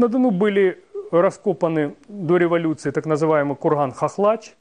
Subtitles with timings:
[0.00, 4.54] На Дону были раскопаны до революции так называемый курган Хохлач,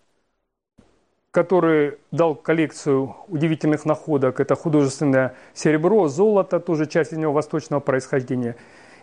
[1.31, 4.42] который дал коллекцию удивительных находок.
[4.42, 8.58] Это художественное серебро, золото, тоже часть из него восточного происхождения.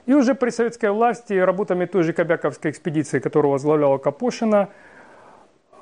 [0.05, 4.69] И уже при советской власти работами той же Кобяковской экспедиции, которую возглавляла Капошина,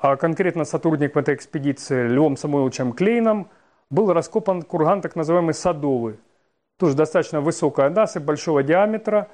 [0.00, 3.48] а конкретно сотрудником этой экспедиции Львом Самуиловичем Клейном,
[3.91, 6.21] был раскопан курган так называемый Садовый.
[6.79, 9.30] Тоже достаточно высокая насыпь большого диаметра,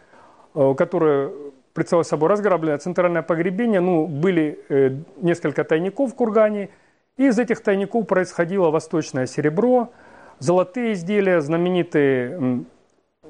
[0.55, 1.31] э, который
[1.73, 3.81] представлял собой разграбленное центральное погребение.
[3.81, 6.71] Ну, были э, несколько тайников в кургане,
[7.17, 9.93] и из этих тайников происходило восточное серебро,
[10.39, 12.65] золотые изделия, знаменитые,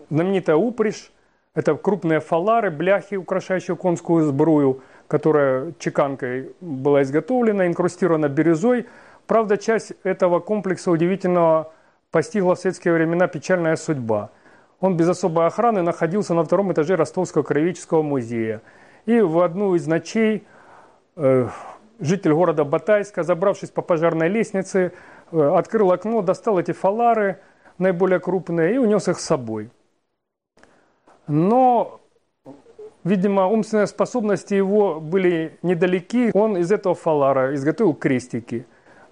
[0.08, 1.12] знаменитая упряжь,
[1.54, 8.86] это крупные фалары, бляхи, украшающие конскую сбрую, которая чеканкой была изготовлена, инкрустирована бирюзой.
[9.26, 11.72] Правда, часть этого комплекса удивительного
[12.12, 14.30] постигла в советские времена печальная судьба.
[14.80, 18.62] Он без особой охраны находился на втором этаже Ростовского краеведческого музея.
[19.04, 20.46] И в одну из ночей
[21.16, 21.48] э,
[21.98, 24.92] житель города Батайска, забравшись по пожарной лестнице,
[25.32, 27.40] э, открыл окно, достал эти фалары,
[27.78, 29.70] наиболее крупные, и унес их с собой.
[31.26, 32.00] Но,
[33.04, 36.30] видимо, умственные способности его были недалеки.
[36.32, 38.66] Он из этого фалара изготовил крестики–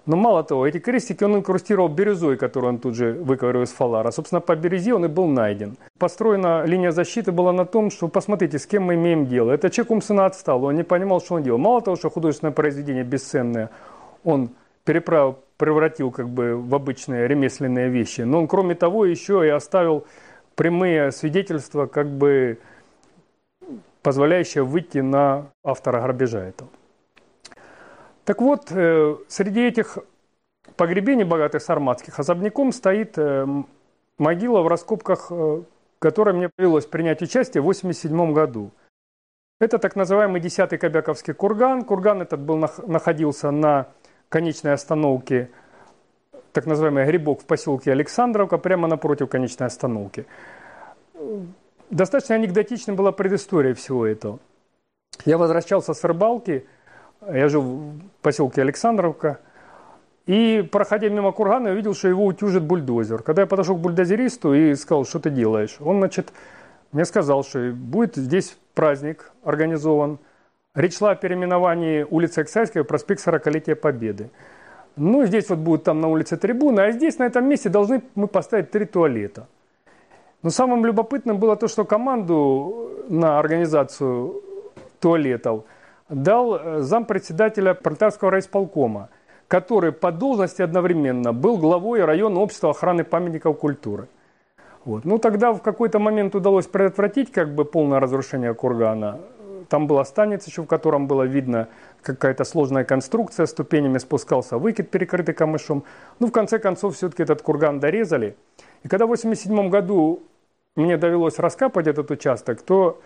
[0.09, 4.09] но мало того, эти крестики он инкрустировал бирюзой, которую он тут же выковырил из фалара.
[4.09, 5.77] Собственно, по бирюзе он и был найден.
[5.99, 9.51] Построена линия защиты была на том, что посмотрите, с кем мы имеем дело.
[9.51, 11.59] Это человек умственно отстал, он не понимал, что он делал.
[11.59, 13.69] Мало того, что художественное произведение бесценное,
[14.23, 14.49] он
[14.83, 20.07] переправил, превратил как бы в обычные ремесленные вещи, но он, кроме того, еще и оставил
[20.55, 22.57] прямые свидетельства, как бы
[24.01, 26.71] позволяющие выйти на автора грабежа этого.
[28.29, 29.97] Так вот, э, среди этих
[30.75, 33.47] погребений богатых сарматских особняком стоит э,
[34.19, 35.63] могила в раскопках, э,
[35.97, 38.69] которой мне привелось принять участие в 1987 году.
[39.59, 41.83] Это так называемый 10-й Кобяковский курган.
[41.83, 43.87] Курган этот был, находился на
[44.29, 45.49] конечной остановке,
[46.53, 50.27] так называемый грибок в поселке Александровка, прямо напротив конечной остановки.
[51.89, 54.37] Достаточно анекдотичной была предыстория всего этого.
[55.25, 56.67] Я возвращался с рыбалки–
[57.27, 59.39] я жил в поселке Александровка.
[60.25, 63.23] И, проходя мимо кургана, я увидел, что его утюжит бульдозер.
[63.23, 66.31] Когда я подошел к бульдозеристу и сказал, что ты делаешь, он, значит,
[66.91, 70.19] мне сказал, что будет здесь праздник организован.
[70.75, 74.29] Речь шла о переименовании улицы Оксайской в проспект 40-летия Победы.
[74.95, 78.27] Ну, здесь вот будет там на улице трибуна, а здесь, на этом месте, должны мы
[78.27, 79.47] поставить три туалета.
[80.43, 84.41] Но самым любопытным было то, что команду на организацию
[84.99, 85.63] туалетов–
[86.09, 89.09] дал э, зампредседателя пролетарского райисполкома,
[89.47, 94.07] который по должности одновременно был главой района общества охраны памятников культуры.
[94.85, 95.05] Вот.
[95.05, 99.19] Ну, тогда в какой-то момент удалось предотвратить как бы полное разрушение кургана.
[99.67, 101.67] Там была станица еще, в котором было видно
[102.01, 105.83] какая-то сложная конструкция, ступенями спускался выкид, перекрытый камышом.
[106.19, 108.35] Ну, в конце концов, все-таки этот курган дорезали.
[108.83, 110.23] И когда в 1987 году
[110.75, 112.99] мне довелось раскапать этот участок, то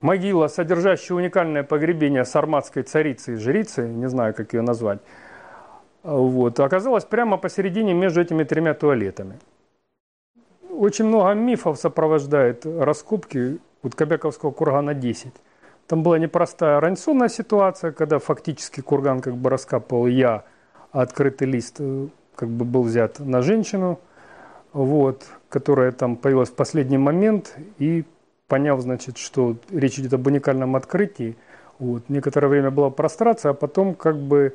[0.00, 5.00] могила, содержащая уникальное погребение сарматской царицы и жрицы, не знаю, как ее назвать,
[6.02, 9.38] вот, оказалась прямо посередине между этими тремя туалетами.
[10.70, 15.32] Очень много мифов сопровождает раскопки вот Кобяковского кургана 10.
[15.86, 20.44] Там была непростая организационная ситуация, когда фактически курган как бы раскапывал я,
[20.92, 24.00] а открытый лист э, как бы был взят на женщину,
[24.72, 28.04] вот, которая там появилась в последний момент и
[28.50, 31.36] поняв, значит, что речь идет об уникальном открытии,
[31.78, 34.54] вот, некоторое время была прострация, а потом как бы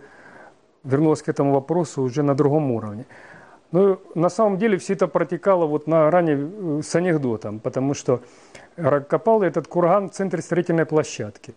[0.84, 3.06] вернулась к этому вопросу уже на другом уровне.
[3.72, 8.20] Но на самом деле все это протекало вот на ранее э, с анекдотом, потому что
[9.10, 11.56] копал этот курган в центре строительной площадки.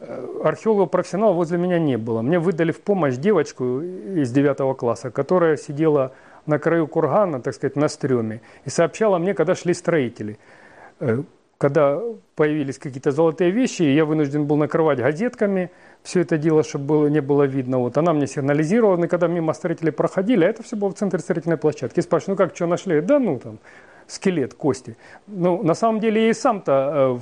[0.00, 2.22] Э, Археолога-профессионала возле меня не было.
[2.22, 6.12] Мне выдали в помощь девочку из 9 класса, которая сидела
[6.46, 10.38] на краю кургана, так сказать, на стреме, и сообщала мне, когда шли строители.
[11.60, 12.00] Когда
[12.36, 15.70] появились какие-то золотые вещи, я вынужден был накрывать газетками
[16.02, 17.76] все это дело, чтобы было, не было видно.
[17.80, 21.18] Вот она мне сигнализировала, и когда мимо строители проходили, а это все было в центре
[21.18, 21.98] строительной площадки.
[21.98, 23.02] Я спрашиваю, ну как, что нашли?
[23.02, 23.58] Да ну там,
[24.06, 24.96] скелет, кости.
[25.26, 27.18] Ну, на самом деле я и сам-то э,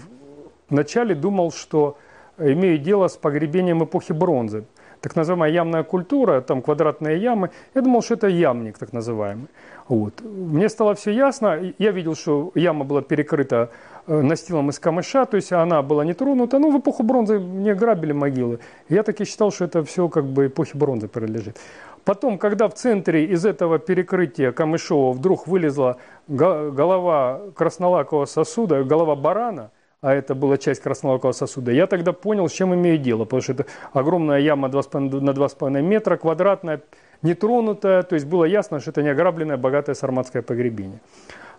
[0.69, 1.99] вначале думал, что
[2.39, 4.67] имею дело с погребением эпохи бронзы.
[5.01, 7.51] Так называемая ямная культура, там квадратные ямы.
[7.75, 9.47] Я думал, что это ямник так называемый.
[9.89, 10.21] Вот.
[10.23, 11.73] Мне стало все ясно.
[11.79, 13.71] Я видел, что яма была перекрыта
[14.11, 16.59] Э, настилом из камыша, то есть она была не тронута.
[16.59, 18.59] Ну, в эпоху бронзы не грабили могилы.
[18.89, 21.59] Я таки считал, что это все как бы эпохи бронзы принадлежит.
[22.05, 29.73] Потом, когда в центре из этого перекрытия камышового вдруг вылезла голова краснолакового сосуда, голова барана,
[30.01, 33.53] а это была часть красноволокового сосуда, я тогда понял, с чем имею дело, потому что
[33.53, 36.83] это огромная яма 2 на 2,5 метра, квадратная,
[37.23, 41.01] нетронутая, то есть было ясно, что это не ограбленное богатое сарматское погребение.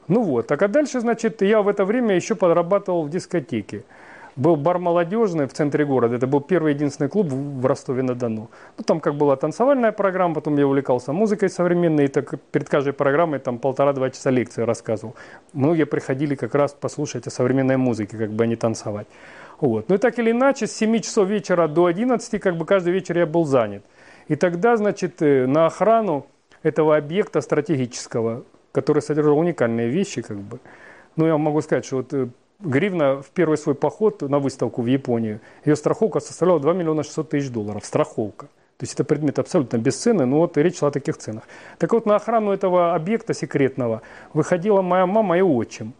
[0.07, 3.83] Ну вот, так а дальше, значит, я в это время еще подрабатывал в дискотеке.
[4.39, 6.15] Был бар молодежный в центре города.
[6.15, 8.49] Это был первый единственный клуб в Ростове-на-Дону.
[8.77, 12.93] Ну, там как была танцевальная программа, потом я увлекался музыкой современной, и так перед каждой
[12.93, 15.13] программой там полтора-два часа лекции рассказывал.
[15.51, 19.07] Многие приходили как раз послушать о современной музыке, как бы, а не танцевать.
[19.59, 19.89] Вот.
[19.89, 23.17] Ну и так или иначе, с 7 часов вечера до 11, как бы каждый вечер
[23.17, 23.83] я был занят.
[24.29, 26.25] И тогда, значит, э, на охрану
[26.63, 30.59] этого объекта стратегического, который содержал уникальные вещи, как бы,
[31.17, 32.29] ну, я могу сказать, что вот э,
[32.61, 37.29] Гривна в первый свой поход на выставку в Японию, ее страховка составляла 2 миллиона 600
[37.29, 37.85] тысяч долларов.
[37.85, 38.47] Страховка.
[38.77, 41.43] То есть это предмет абсолютно бесценный, но вот речь шла о таких ценах.
[41.77, 44.01] Так вот, на охрану этого объекта секретного
[44.33, 45.93] выходила моя мама и отчим.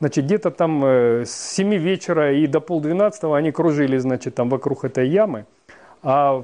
[0.00, 4.84] Значит, где-то там э, с 7 вечера и до полдвенадцатого они кружили, значит, там вокруг
[4.84, 5.46] этой ямы.
[6.02, 6.42] А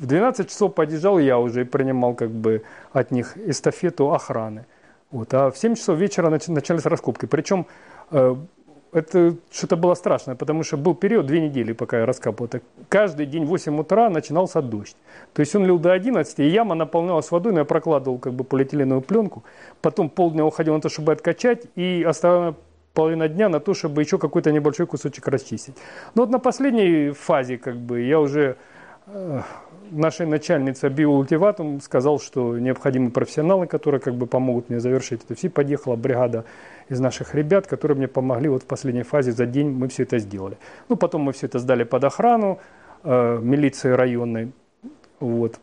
[0.00, 2.62] в 12 часов подъезжал я уже и принимал как бы
[2.92, 4.64] от них эстафету охраны.
[5.10, 5.32] Вот.
[5.34, 7.26] А в 7 часов вечера начались раскопки.
[7.26, 7.66] Причем
[8.10, 8.34] э,
[8.94, 12.48] это что-то было страшное, потому что был период две недели, пока я раскапывал.
[12.48, 14.96] Так каждый день в 8 утра начинался дождь.
[15.32, 18.44] То есть он лил до 11, и яма наполнялась водой, но я прокладывал как бы
[18.44, 19.42] полиэтиленовую пленку.
[19.82, 22.54] Потом полдня уходил на то, чтобы откачать, и оставил
[22.94, 25.74] половина дня на то, чтобы еще какой-то небольшой кусочек расчистить.
[26.14, 28.56] Но вот на последней фазе как бы я уже
[29.06, 29.42] э,
[29.90, 35.34] нашей начальнице объявил ультиматум, сказал, что необходимы профессионалы, которые как бы помогут мне завершить это
[35.34, 35.50] все.
[35.50, 36.44] Подъехала бригада
[36.88, 40.18] из наших ребят, которые мне помогли вот в последней фазе за день мы все это
[40.18, 40.56] сделали.
[40.88, 42.58] Ну, потом мы все это сдали под охрану
[43.02, 44.52] э, милиции районной.
[45.20, 45.60] Вот.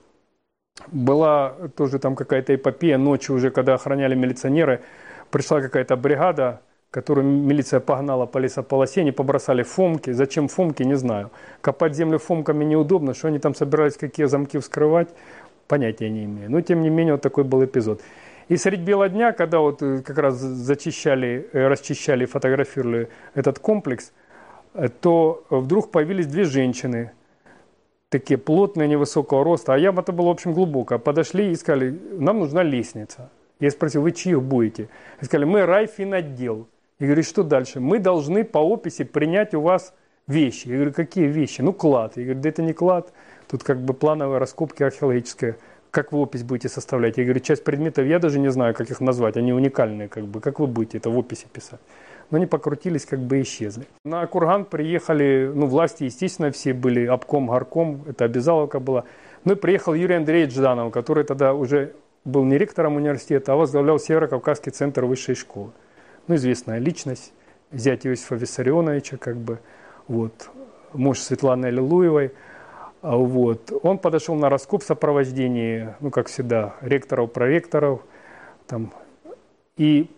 [0.92, 4.82] Была тоже там какая-то эпопея ночью уже, когда охраняли милиционеры,
[5.30, 10.12] пришла какая-то бригада, которую милиция погнала по лесополосе, они побросали фомки.
[10.12, 11.32] Зачем фомки, не знаю.
[11.62, 15.08] Копать землю фомками неудобно, что они там собирались, какие замки вскрывать,
[15.68, 16.52] понятия не имею.
[16.52, 18.02] Но, тем не менее, вот такой был эпизод.
[18.50, 24.12] И средь бела дня, когда вот э, как раз зачищали, э, расчищали, фотографировали этот комплекс,
[24.74, 27.12] э, то вдруг появились две женщины,
[28.10, 31.00] такие плотные, невысокого роста, а яма-то была, в общем, глубокая.
[31.00, 33.30] Подошли и сказали, нам нужна лестница.
[33.62, 34.90] Я спросил, вы чьих будете?
[35.22, 36.68] И сказали, мы райфинотдел.
[37.02, 37.80] Я говорю, что дальше?
[37.80, 39.92] Мы должны по описи принять у вас
[40.28, 40.68] вещи.
[40.68, 41.62] Я говорю, какие вещи?
[41.62, 42.16] Ну, клад.
[42.16, 43.12] Я говорю, да это не клад.
[43.50, 45.58] Тут как бы плановая раскопки археологическая.
[45.90, 47.18] Как вы опись будете составлять?
[47.18, 49.36] Я говорю, часть предметов я даже не знаю, как их назвать.
[49.36, 50.42] Они уникальные как бы.
[50.42, 51.80] Как вы будете это в описи писать?
[52.30, 53.88] Но они покрутились, как бы исчезли.
[54.06, 59.06] На Курган приехали, ну, власти, естественно, все были, обком, горком, это обязаловка была.
[59.44, 61.96] Ну и приехал Юрий Андреевич Жданов, который тогда уже
[62.26, 65.72] был не ректором университета, а возглавлял Северо-Кавказский центр высшей школы
[66.28, 67.34] ну, известная личность,
[67.72, 69.60] зять Иосифа Виссарионовича, как бы,
[70.08, 70.50] вот,
[70.94, 72.34] муж Светланы Аллилуевой,
[73.02, 73.72] а вот.
[73.84, 78.02] Он подошел на раскоп в сопровождении, ну, как всегда, ректоров, проректоров,
[78.68, 78.94] там,
[79.78, 80.10] и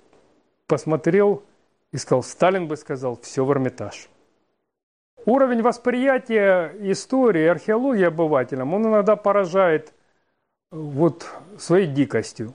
[0.68, 1.44] посмотрел
[1.92, 4.10] и сказал, Сталин бы сказал, все в Эрмитаж.
[5.26, 9.94] Уровень восприятия истории, археологии обывателям, он иногда поражает
[10.72, 11.26] вот
[11.58, 12.54] своей дикостью.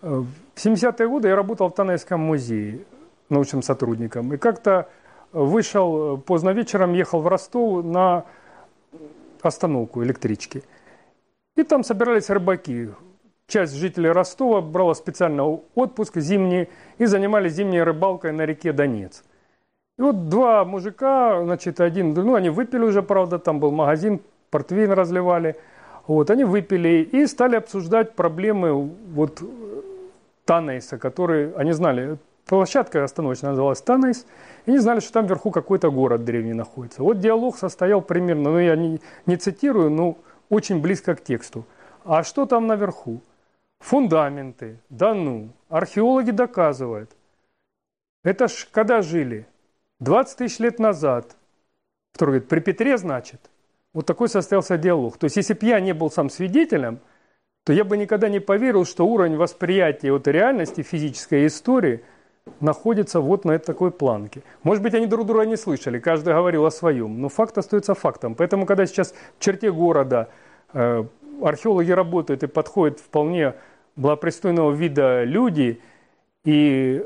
[0.00, 2.80] В 70-е годы я работал в Танайском музее
[3.30, 4.32] научным сотрудником.
[4.32, 4.88] И как-то
[5.32, 8.24] вышел поздно вечером, ехал в Ростов на
[9.42, 10.62] остановку электрички.
[11.56, 12.90] И там собирались рыбаки.
[13.48, 19.24] Часть жителей Ростова брала специально отпуск зимний и занимались зимней рыбалкой на реке Донец.
[19.98, 24.92] И вот два мужика, значит, один, ну, они выпили уже, правда, там был магазин, портвейн
[24.92, 25.56] разливали.
[26.06, 28.72] Вот, они выпили и стали обсуждать проблемы
[29.12, 29.42] вот
[30.48, 34.24] Танейса, который, они знали, площадка остановочная называлась Танейс,
[34.64, 37.02] и они знали, что там вверху какой-то город древний находится.
[37.02, 40.16] Вот диалог состоял примерно, ну я не, не цитирую, но
[40.48, 41.66] очень близко к тексту.
[42.02, 43.20] А что там наверху?
[43.80, 47.10] Фундаменты, да ну, археологи доказывают.
[48.24, 49.46] Это ж когда жили?
[50.00, 51.36] 20 тысяч лет назад.
[52.14, 53.50] Второй говорит, при Петре, значит?
[53.92, 55.18] Вот такой состоялся диалог.
[55.18, 57.00] То есть, если бы я не был сам свидетелем,
[57.68, 62.00] то я бы никогда не поверил, что уровень восприятия вот реальности физической истории
[62.60, 64.40] находится вот на такой планке.
[64.62, 68.34] Может быть, они друг друга не слышали, каждый говорил о своем, но факт остается фактом.
[68.36, 70.30] Поэтому, когда сейчас в черте города
[70.72, 71.04] э,
[71.42, 73.52] археологи работают и подходят вполне
[73.96, 75.78] благопристойного вида люди,
[76.46, 77.04] и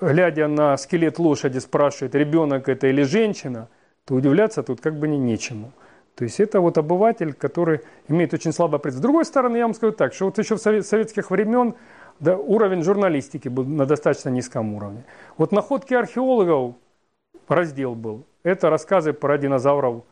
[0.00, 3.68] глядя на скелет лошади, спрашивает, ребенок это или женщина,
[4.06, 5.72] то удивляться тут как бы не нечему.
[6.14, 9.00] То есть это вот обыватель, который имеет очень слабое представление.
[9.00, 11.74] С другой стороны, я вам скажу так, что вот еще в советских времен
[12.20, 15.04] да, уровень журналистики был на достаточно низком уровне.
[15.38, 16.74] Вот находки археологов,
[17.48, 18.24] раздел был.
[18.42, 20.04] Это рассказы про динозавров,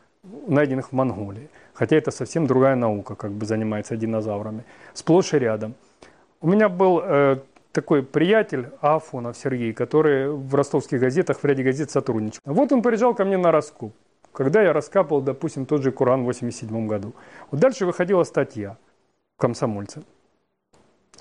[0.47, 1.49] найденных в Монголии.
[1.73, 4.63] Хотя это совсем другая наука, как бы занимается динозаврами.
[4.93, 5.75] Сплошь и рядом.
[6.41, 7.37] У меня был э,
[7.71, 12.41] такой приятель Афонов Сергей, который в ростовских газетах, в ряде газет сотрудничал.
[12.45, 13.93] Вот он приезжал ко мне на раскоп,
[14.31, 17.13] когда я раскапывал, допустим, тот же Куран в 87 году.
[17.49, 18.77] Вот дальше выходила статья
[19.37, 20.03] комсомольца.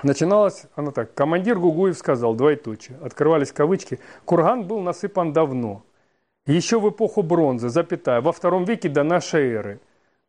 [0.02, 1.14] Начиналась она так.
[1.14, 5.82] Командир Гугуев сказал, двоеточие, открывались кавычки, курган был насыпан давно,
[6.46, 9.80] еще в эпоху бронзы, запятая, во втором веке до нашей эры.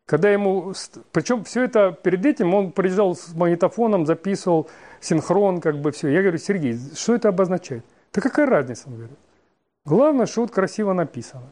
[0.05, 0.73] Когда ему,
[1.11, 4.69] причем все это перед этим он приезжал с магнитофоном, записывал
[4.99, 6.09] синхрон, как бы все.
[6.09, 7.85] Я говорю, Сергей, что это обозначает?
[8.13, 9.17] Да какая разница, он говорит.
[9.85, 11.51] Главное, что вот красиво написано.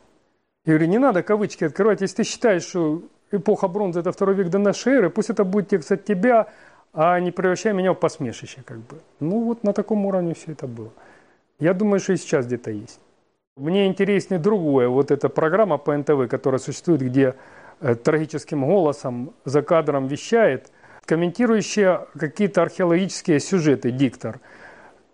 [0.70, 2.02] Я говорю, не надо кавычки открывать.
[2.02, 5.70] Если ты считаешь, что эпоха бронзы это второй век до нашей эры, пусть это будет
[5.70, 6.46] текст от тебя,
[6.94, 9.00] а не превращай меня в посмешище, как бы.
[9.20, 10.92] Ну вот на таком уровне все это было.
[11.58, 13.00] Я думаю, что и сейчас где-то есть.
[13.58, 14.90] Мне интереснее другое.
[14.90, 17.34] Вот эта программа по НТВ, которая существует, где
[17.82, 20.72] э, трагическим голосом за кадром вещает,
[21.04, 24.40] комментирующая какие-то археологические сюжеты, диктор,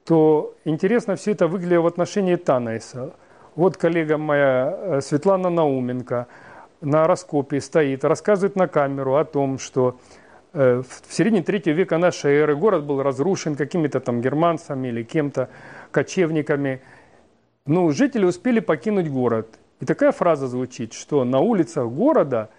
[0.04, 3.14] то интересно все это выглядело в отношении Танайса.
[3.56, 6.28] Вот коллега моя э, Светлана Науменко
[6.82, 9.98] на раскопе стоит, рассказывает на камеру о том, что
[10.56, 15.50] Э, в середине третьего века нашей эры город был разрушен какими-то там германцами или кем-то,
[15.92, 16.82] кочевниками.
[17.66, 19.60] Но жители успели покинуть город.
[19.82, 22.50] И такая фраза звучит, что на улицах города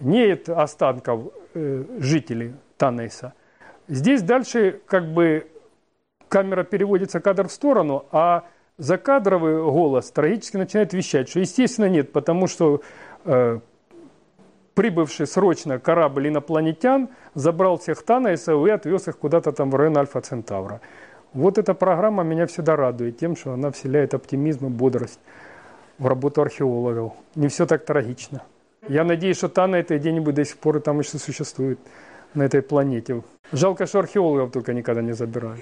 [0.00, 3.34] нет останков э, жителей Танейса.
[3.86, 5.46] Здесь дальше как бы
[6.28, 8.44] камера переводится кадр в сторону, а
[8.78, 12.82] закадровый голос трагически начинает вещать, что естественно нет, потому что
[13.24, 13.60] э,
[14.74, 20.20] прибывший срочно корабль инопланетян забрал всех Танайсов и отвез их куда-то там в район Альфа
[20.20, 20.80] Центавра.
[21.32, 25.20] Вот эта программа меня всегда радует тем, что она вселяет оптимизм и бодрость
[25.98, 27.12] в работу археологов.
[27.34, 28.42] Не все так трагично.
[28.88, 31.78] Я надеюсь, что Тана это где-нибудь до сих пор там еще существует
[32.34, 33.22] на этой планете.
[33.52, 35.60] Жалко, что археологов только никогда не забирают.